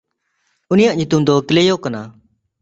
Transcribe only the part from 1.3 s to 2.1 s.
ᱠᱞᱮᱭᱚ ᱠᱟᱱᱟ᱾